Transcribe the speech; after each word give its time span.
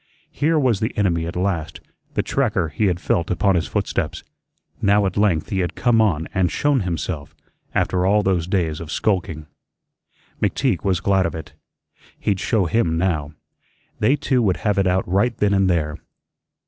Here 0.31 0.57
was 0.57 0.79
the 0.79 0.97
enemy 0.97 1.27
at 1.27 1.35
last, 1.35 1.79
the 2.15 2.23
tracker 2.23 2.69
he 2.69 2.87
had 2.87 2.99
felt 2.99 3.29
upon 3.29 3.53
his 3.53 3.67
footsteps. 3.67 4.23
Now 4.81 5.05
at 5.05 5.15
length 5.15 5.49
he 5.49 5.59
had 5.59 5.75
"come 5.75 6.01
on" 6.01 6.27
and 6.33 6.51
shown 6.51 6.79
himself, 6.79 7.35
after 7.75 8.03
all 8.03 8.23
those 8.23 8.47
days 8.47 8.79
of 8.79 8.91
skulking. 8.91 9.45
McTeague 10.41 10.83
was 10.83 11.01
glad 11.01 11.27
of 11.27 11.35
it. 11.35 11.53
He'd 12.19 12.39
show 12.39 12.65
him 12.65 12.97
now. 12.97 13.33
They 13.99 14.15
two 14.15 14.41
would 14.41 14.57
have 14.65 14.79
it 14.79 14.87
out 14.87 15.07
right 15.07 15.37
then 15.37 15.53
and 15.53 15.69
there. 15.69 15.99